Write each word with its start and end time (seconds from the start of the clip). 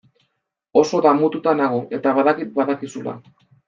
Oso 0.83 1.03
damututa 1.07 1.55
nago 1.61 1.79
eta 2.01 2.17
badakit 2.19 2.55
badakizula. 2.61 3.19